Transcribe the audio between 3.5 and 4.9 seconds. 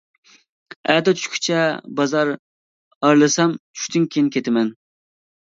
چۈشتىن كېيىن كېتىمەن.